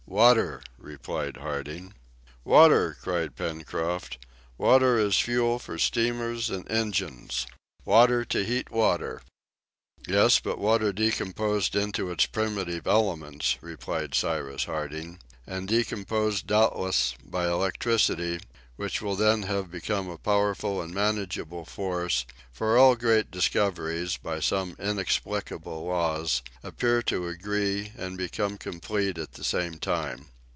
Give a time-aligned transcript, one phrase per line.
[0.07, 1.93] "Water," replied Harding.
[2.43, 4.17] "Water!" cried Pencroft,
[4.57, 7.47] "water as fuel for steamers and engines!
[7.85, 9.21] water to heat water!"
[10.05, 15.17] "Yes, but water decomposed into its primitive elements," replied Cyrus Harding,
[15.47, 18.41] "and decomposed doubtless, by electricity,
[18.77, 24.39] which will then have become a powerful and manageable force, for all great discoveries, by
[24.39, 30.25] some inexplicable laws, appear to agree and become complete at the same time.